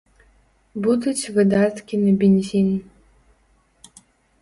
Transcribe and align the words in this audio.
Будуць 0.85 1.29
выдаткі 1.37 2.01
на 2.07 2.11
бензін. 2.25 2.69